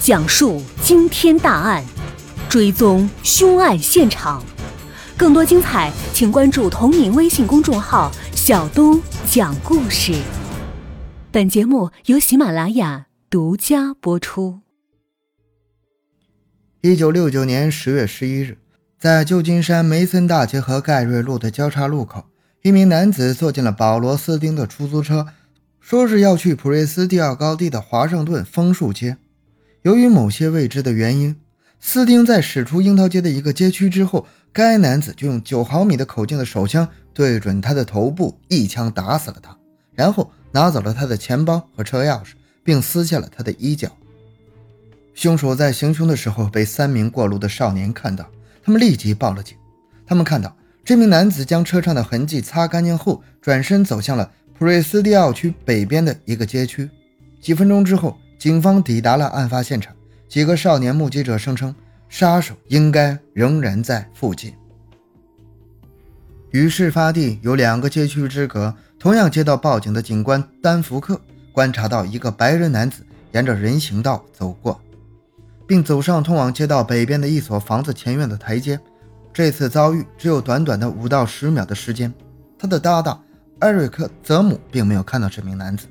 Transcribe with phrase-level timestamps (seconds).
[0.00, 1.84] 讲述惊天大案，
[2.48, 4.42] 追踪凶案现场。
[5.14, 10.14] 更多精彩，请关注同名微信公众号“小东讲故事”。
[11.30, 14.60] 本节目由喜马拉雅独家播出。
[16.80, 18.56] 一九六九年十月十一日，
[18.98, 22.24] 在旧金山梅森大街和盖瑞路的交叉路口，
[22.62, 25.26] 一名男子坐进了保罗斯丁的出租车，
[25.78, 29.18] 说是要去普瑞斯蒂奥高地的华盛顿枫树街。
[29.82, 31.34] 由于某些未知的原因，
[31.80, 39.56] 斯丁在驶出樱桃街的一个街区之后，该男子就用九毫米的口径的手枪对准他的头部，一枪打死了他，
[39.94, 43.90] 然后拿走了他的钱包和车钥匙，并撕下了他的衣角。
[45.14, 48.28] 凶手在行凶的时候被三名过路的少年看到，
[48.62, 49.56] 他们立即报了警。
[50.06, 50.54] 他们看到
[50.84, 56.90] 这名男子将车上的痕迹擦干净后，转身走向了普瑞斯蒂奥区北边的一个街区。
[57.40, 58.18] 几分钟之后。
[58.40, 59.94] 警方抵达了案发现场，
[60.26, 61.74] 几个少年目击者声称，
[62.08, 64.54] 杀手应该仍然在附近。
[66.52, 71.20] 与事发地有两个街区之隔，同样接到报警的警官丹福克
[71.52, 74.80] 观察到一个白人男子沿着人行道走过，
[75.66, 78.80] 并走上通往街道北边的一所房子前院的台阶。
[79.34, 82.10] 这次遭遇只有短短的五到十秒的时间，
[82.58, 83.22] 他的搭档
[83.58, 85.86] 艾瑞克·泽姆并没有看到这名男子。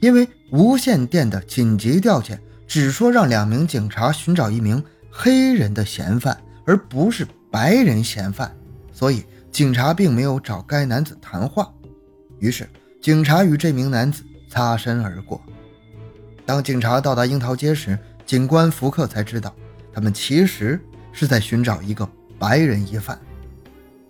[0.00, 8.54] 因为无线电的紧急调遣只说让两名警察寻找一名黑人的嫌犯，而不是白人嫌犯，
[8.92, 11.70] 所以警察并没有找该男子谈话。
[12.38, 12.68] 于是，
[13.00, 15.40] 警察与这名男子擦身而过。
[16.46, 19.54] 当警察到达樱桃街时，警官福克才知道，
[19.92, 20.80] 他们其实
[21.12, 23.18] 是在寻找一个白人疑犯。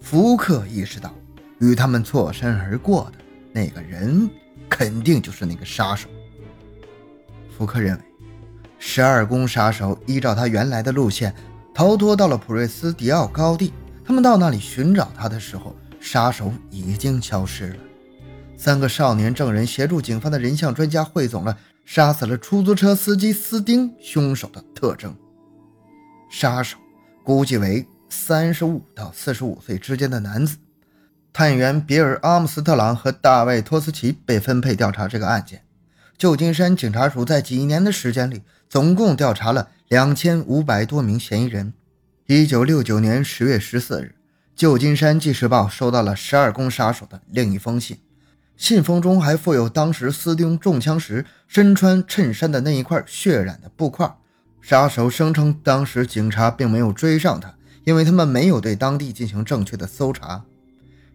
[0.00, 1.12] 福克意识到，
[1.58, 3.18] 与他们错身而过的
[3.52, 4.28] 那个人。
[4.70, 6.10] 肯定就是那个杀手。
[7.58, 8.02] 福克认为，
[8.78, 11.34] 十二宫杀手依照他原来的路线
[11.74, 13.72] 逃脱到了普瑞斯迪奥高地。
[14.04, 17.76] 他们到那里寻找他的时候，杀手已经消失了。
[18.56, 25.12] 三个少年证人协助警方的人像专家汇总了杀死了出租车司机斯丁凶手的特征。
[26.30, 26.78] 杀手
[27.24, 30.56] 估计为三十五到四十五岁之间的男子。
[31.32, 35.60] 探员比尔·阿姆斯特朗和大卫·托斯奇被分配调查这个案件。
[36.18, 41.72] 旧金山警察署在几年的时间里，总共调查了两千五百多名嫌疑人。
[42.26, 44.16] 一九六九年十月十四日，
[44.56, 47.98] 旧金山纪事报收到了十二宫杀手的另一封信，
[48.56, 54.12] 信封中还附有当时斯丁中枪时身穿衬衫的那一块血染的布块。
[54.60, 57.54] 杀手声称，当时警察并没有追上他，
[57.84, 60.44] 因为他们没有对当地进行正确的搜查。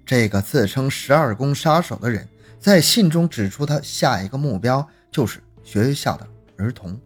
[0.06, 2.30] 这个自称十二宫杀手的人
[2.63, 6.25] 在信中指出，他下一个目标就是学校的
[6.56, 6.97] 儿童。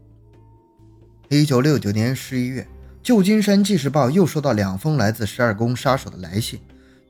[1.30, 2.68] 一九六九年十一月，
[3.02, 6.60] 旧金山纪事报又收到两封来自十二宫杀手的来信。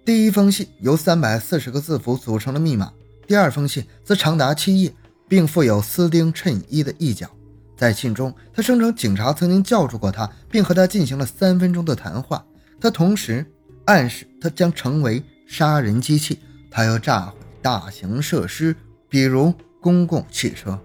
[0.06, 2.90] 第一封信由三百四十个字符组成的密码，
[3.28, 4.94] 第二封信则长达七页，
[5.28, 7.30] 并附有斯丁衬衣的一角。
[7.75, 12.46] 在信中，他声称警察曾经叫住过他，并和他进行了三分钟的谈话。
[12.80, 13.46] 他同时
[13.84, 15.22] 暗示他将成为。
[15.50, 17.34] 杀人机器，他要炸
[17.67, 18.73] 大型设施，
[19.09, 20.79] 比如公共汽车。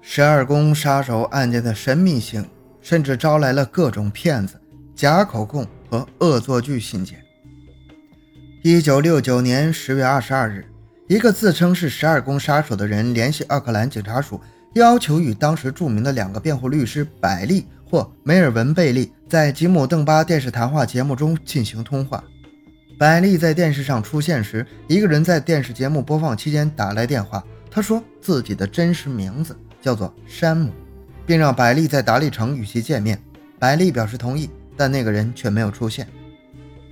[0.00, 2.44] 十二宫杀手案件的神秘性，
[2.82, 4.60] 甚至招来了各种骗子、
[4.96, 7.22] 假口供和恶作剧信件。
[8.64, 10.66] 一九六九年十月二十二日，
[11.06, 14.40] 一个自称是十二宫杀手的人联系奥克兰警察署，
[14.74, 22.24] 要求与当时著名的两个辩护律师百利或梅尔文·贝利在吉姆·邓巴电视谈话节目中进行通话。
[22.98, 27.44] 百丽在电视上出现时，一个人在电视节目播放期间打来电话。
[27.70, 30.72] 他说自己的真实名字叫做山姆，
[31.26, 33.20] 并让百丽在达利城与其见面。
[33.58, 34.48] 百丽表示同意，
[34.78, 36.08] 但那个人却没有出现。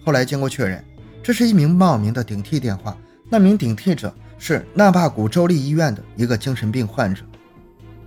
[0.05, 0.85] 后来经过确认，
[1.23, 2.95] 这是一名冒名的顶替电话。
[3.31, 7.23] 那名顶替者是纳帕谷州立医院的一个精神病患者。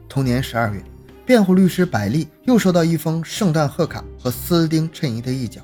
[0.08, 0.84] 同年十二月，
[1.26, 5.62] 辩护律师百丽又收到一封圣诞贺卡和斯丁衬衣的一角。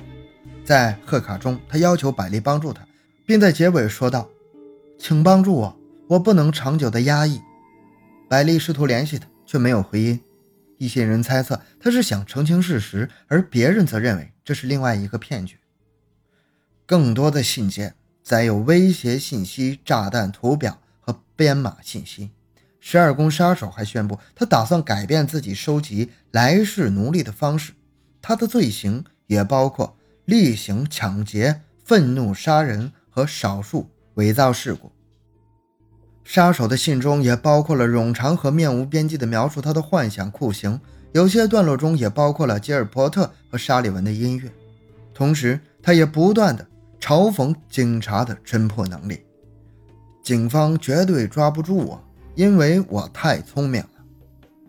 [0.65, 2.88] 在贺卡中，他要求百丽帮助他，
[3.25, 4.30] 并在结尾说道
[4.98, 5.77] ：“请帮助我，
[6.07, 7.42] 我不能长久的压抑。”
[8.30, 10.21] 百丽试图联系他，却没有回音。
[10.77, 15.57] 一些人猜测他是想澄清事实，而别人则认为这是另外一个骗局。
[16.86, 22.31] 更多的信件载有威胁信息、炸弹图表和编码信息。
[22.80, 27.74] 十二宫杀手还宣布，他打算改变自己收集来世奴隶的方式。
[28.21, 29.98] 他的罪行也包括。
[30.25, 34.91] 例行抢劫、愤怒杀人和少数伪造事故。
[36.23, 40.79] 杀手的信中也包括了冗长和面无边际的描述他的幻想酷刑，
[41.11, 44.49] 有些段落中也包括了吉尔伯特和沙利文的音乐。
[45.13, 46.65] 同时，他也不断的
[46.99, 49.21] 嘲讽警察的侦破能力。
[50.23, 52.01] 警方绝对抓不住我，
[52.35, 53.89] 因为我太聪明了。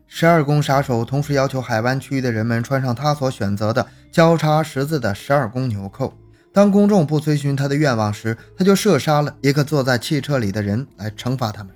[0.08, 6.16] 十二宫杀手同时要求海湾区域的人们穿上他所选择的交叉十字的十二宫纽扣。
[6.52, 11.74] 当公众不遵循他的愿望时，他就射杀了一个坐在汽车里的人来惩罚他们。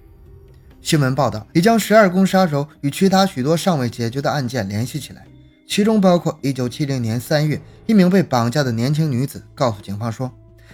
[0.81, 5.26] 新闻报道已将十二宫杀手与其他许多尚未解决的案件联系起来，
[5.67, 10.31] 其中包括1970年3月，一名被绑架的年轻女子告诉警方说，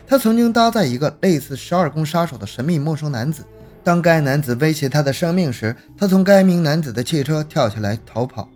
[0.06, 3.42] 她曾经搭载一个类似十二宫杀手的神秘陌生男子。
[3.82, 8.50] 当该男子威胁她的生命时，她从该名男子的汽车跳下来逃跑。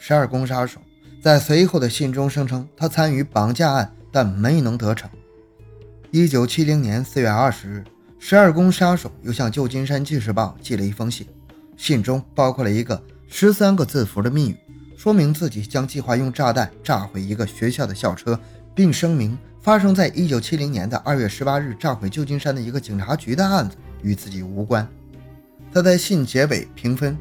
[0.00, 0.80] 十二宫杀手
[1.26, 3.92] 在随后的信中声称，他参与绑架案。
[4.12, 5.10] 但没能得逞。
[6.12, 7.84] 一九七零年四月二十日，
[8.20, 11.26] 十二宫杀手又向旧金山纪事报寄了一封信，
[11.76, 14.56] 信中包括了一个十三个字符的密语，
[14.96, 18.38] 说明自己将计划用炸弹炸毁一个学校的校车，
[18.72, 24.88] 并声明发生在一九七零年的二月十八日炸毁旧金山的一个警察局的案子与自己无关。
[25.74, 27.18] 他在信结尾评分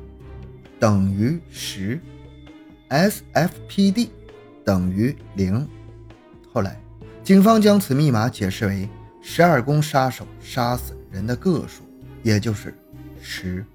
[0.79, 1.99] 等于十
[2.95, 4.09] ，SFPD
[4.63, 5.67] 等于零。
[6.51, 6.79] 后来。
[7.23, 8.87] 警方将此密码解释为
[9.19, 11.81] 十二宫杀手杀死人的个数，
[12.21, 12.71] 也就是
[13.19, 13.65] 十。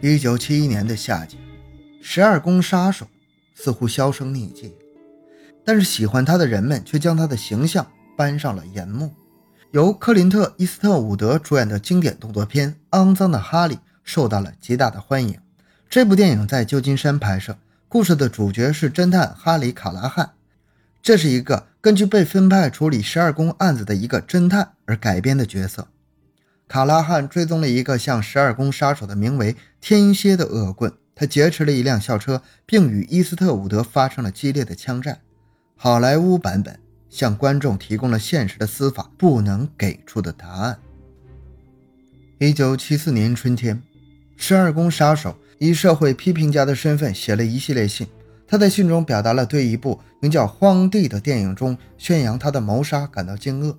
[0.00, 1.36] 一九七一年的夏季，
[2.00, 3.08] 十二宫杀手
[3.56, 4.72] 似乎销声匿迹，
[5.64, 7.84] 但是喜欢他的人们却将他的形象
[8.16, 9.12] 搬上了银幕。
[9.72, 13.74] 由克林特·伊斯特伍德主演的经典动作片《肮脏的哈利》
[14.04, 15.36] 受到了极大的欢迎。
[15.90, 17.58] 这部电影在旧金山拍摄，
[17.88, 20.30] 故事的主角是侦探哈里·卡拉汉。
[21.02, 25.88] 这是一个根据被分派处理十二宫案子的一个侦探而改编的角色。
[26.68, 35.18] 卡拉汉追踪了一个像十二宫杀手的名为天蝎的恶棍，他劫持了一辆校车，并与伊斯特伍德发生了激烈的枪战。
[35.74, 36.78] 好莱坞版本
[37.08, 40.78] 向观众提供了现实的司法不能给出的答案。
[42.38, 43.82] 一九七四年春天，
[44.36, 48.06] 十二宫杀手以社会批评家的身份写了一系列信。
[48.46, 53.76] 他在信中表达了对一部名叫《荒地》的电影中宣扬他的谋杀感到惊愕。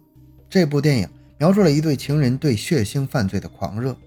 [0.48, 3.98] 这部电影描述了一对情人对血腥犯罪的狂热。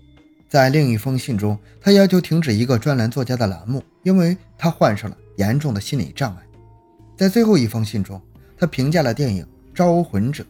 [0.49, 6.43] 在另一封信中，他要求停止一个专栏作家的栏目，因为他患上了严重的心理障碍。
[7.17, 8.23] 在最后一封信中，
[8.57, 9.45] 他评价了电影
[9.75, 10.45] 《招魂者》，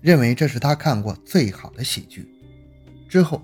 [0.00, 2.26] 认为这是他看过最好的喜剧。
[3.06, 3.42] 之后，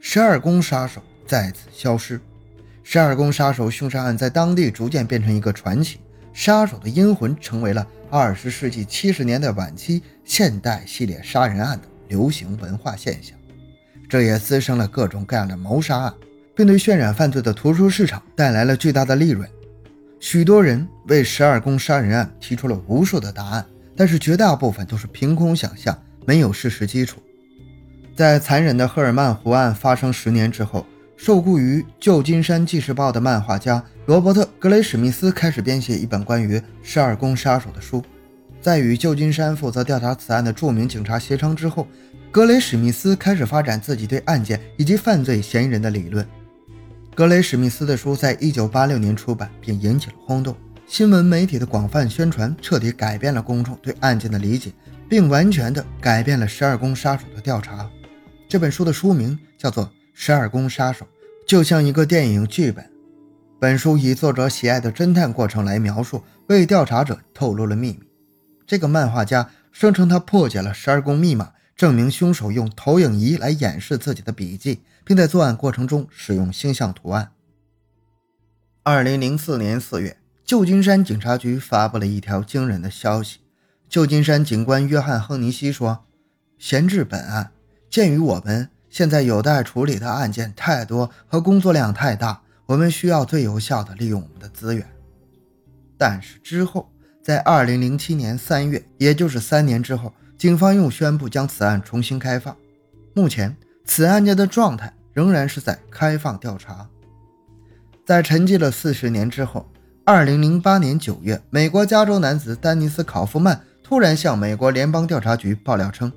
[0.00, 2.18] 十二宫杀手再次消失。
[2.90, 5.98] 十二宫杀手凶杀案在当地逐渐变成一个传奇，
[6.32, 13.36] 杀手的阴魂成为了二十世纪七十年代晚期现代系列杀人案的流行文化现象。
[14.08, 16.14] 这也滋生了各种各样的谋杀案，
[16.56, 19.46] 并对渲染犯罪的图书市场带来了巨大的利润。
[20.18, 25.94] 许多人为十二宫杀人案提出了无数的答案，但是绝大部分都是凭空想象，
[26.24, 27.20] 没有事实基础。
[28.16, 30.86] 在残忍的赫尔曼湖案发生十年之后。
[31.20, 38.00] 受雇于旧金山纪事报的漫画家罗伯特·格雷史密斯开始编写一本关于十二宫杀手的书。
[38.60, 41.88] 在与旧金山负责调查此案的著名警察协商之后，
[42.30, 46.24] 格雷史密斯开始发展自己对案件以及犯罪嫌疑人的理论。
[47.16, 50.56] 格雷史密斯的书在1986年出版，并引起了轰动。
[50.86, 54.70] 新闻媒体的广泛宣传彻底改变了公众对案件的理解，
[55.08, 57.90] 并完全的改变了十二宫杀手的调查。
[58.48, 59.90] 这本书的书名叫做。
[60.20, 61.06] 十二宫杀手
[61.46, 62.90] 就像一个电影剧本，
[63.60, 68.00] 本书以作者喜爱的侦探过程来描述，为调查者透露了秘密。
[68.66, 77.30] 这个漫画家声称他破解了十二宫密码，证明凶手用投影仪来掩饰自己的笔迹，并在作案过程中使用星象图案。
[78.82, 83.38] 二零零四年四月，旧金山警察局发布了一条惊人的消息。
[83.88, 86.04] 旧金山警官约翰·亨尼西说
[86.58, 87.52] ：“闲置本案，
[87.88, 94.86] 鉴于我们。”现在有待处理的案件太多和工作量太大，我们需要最有效的利用我们的资源。
[95.96, 96.90] 但是之后，
[97.22, 102.56] 在2007年3月，也就是三年之后，警方又宣布将此案重新开放。
[103.14, 106.88] 目前，此案件的状态仍然是在开放调查。
[108.06, 109.68] 在沉寂了四十年之后
[110.06, 116.10] ，2008年9月，美国加州男子丹尼斯·考夫曼突然向美国联邦调查局爆料称，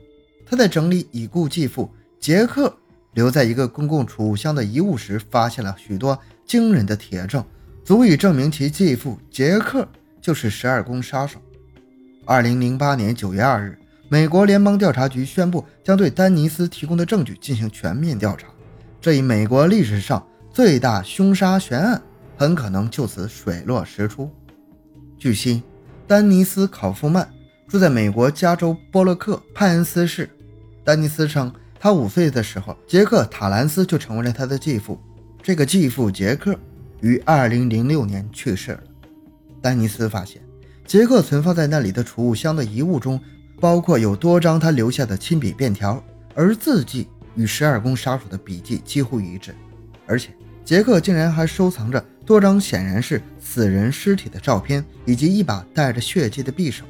[0.46, 1.92] 他在整理已故继父。
[2.22, 2.72] 杰克
[3.14, 7.44] 留在一个公共储物箱的遗物时，发现了许多惊人的铁证，
[7.84, 9.88] 足以证明其继父杰克
[10.22, 11.40] 就是十二宫杀手。
[12.24, 13.76] 二零零八年九月二日，
[14.08, 18.48] 美国联邦调查局宣布将对丹尼斯提供的证据进行全面调查。
[19.02, 20.24] 这一美国历史上
[20.54, 22.00] 最大凶杀悬案
[22.38, 24.30] 很可能就此水落石出。
[25.18, 25.64] 据悉，
[26.06, 27.28] 丹尼斯·考夫曼
[27.68, 30.30] 住在美国加州波洛克派恩斯市。
[30.84, 31.52] 丹尼斯称，
[31.84, 35.02] 他五岁的时候，杰克·塔兰斯就成为了他的继父。
[35.42, 36.56] 这个继父杰克
[37.00, 38.84] 于2006年去世了。
[39.64, 40.40] 丹尼斯发现，
[40.86, 43.20] 杰克存放在那里的储物箱的遗物中，
[43.60, 46.04] 包括有多张他留下的亲笔便条，
[46.36, 47.08] 而字迹。
[47.34, 49.56] 与十二宫杀手的笔迹几乎一致，
[50.06, 50.32] 而且
[50.66, 56.84] 杰克竟然还收藏着多张显然是死人尸体的照片，以及一把带着血迹的匕首。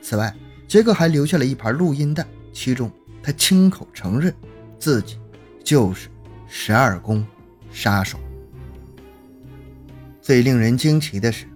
[0.00, 0.32] 此外，
[0.68, 2.88] 杰克还留下了一盘录音带，其中
[3.22, 4.34] 他亲口承认
[4.78, 5.18] 自己
[5.64, 6.08] 就是
[6.46, 7.26] 十二宫
[7.70, 8.18] 杀手。
[10.20, 11.46] 最令人惊奇的是，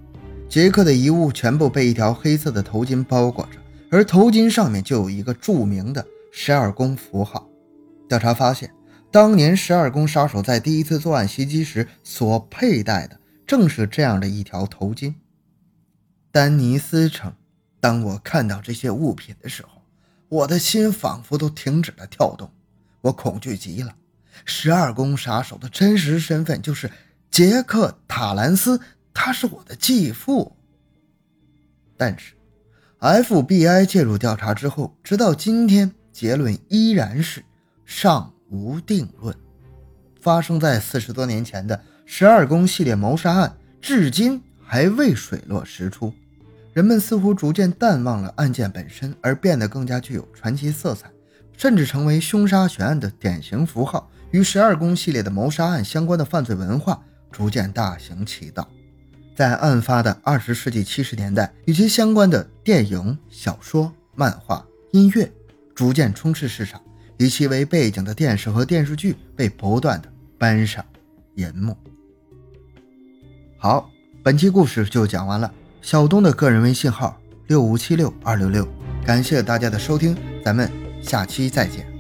[0.49, 3.59] 杰克的遗物全部被一条黑色的头巾包裹着，
[3.91, 7.49] 而头巾上面就有一个著名的十二宫符号。
[8.09, 8.71] 调查发现，
[9.11, 15.15] 当年十二宫杀手在第一次作案袭击时所佩戴的正是这样的一条头巾。
[16.31, 17.33] 丹尼斯称
[17.81, 19.72] ：“当我看到这些物品的时候，
[20.33, 22.51] 我的心仿佛都停止了跳动，
[23.03, 23.95] 我恐惧极了。
[24.47, 26.91] 十二宫杀手的真实身份就是
[27.31, 28.81] 杰克·塔兰斯，
[29.13, 30.57] 他是我的继父。”
[31.99, 32.33] 但是
[33.01, 37.45] ，FBI 介入调查之后，直到今天，结论依然是。
[37.85, 39.37] 尚无定论。
[40.19, 46.15] 发生在四十多年前的十二宫系列谋杀案，至今还未水落石出。
[46.73, 51.11] 人们似乎逐渐淡忘了案件本身，而变得更加具有传奇色彩，
[51.57, 54.11] 甚至成为凶杀悬案的典型符号。
[54.31, 56.99] 与十二宫系列的谋杀案相关的犯罪文化
[57.31, 58.67] 逐渐大行其道。
[59.37, 65.31] 在案发的二十世纪七十年代，与其相关的电影、小说、漫画、音乐
[65.75, 66.81] 逐渐充斥市场。
[67.19, 70.85] 以其为背景的电视和电视剧被不断的搬上
[71.37, 71.77] 银幕。
[73.59, 73.89] 好，
[74.25, 75.53] 本期故事就讲完了。
[75.83, 78.67] 小东的个人微信号六五七六二六六，
[79.05, 80.71] 感谢大家的收听，咱们
[81.03, 81.92] 下期再见。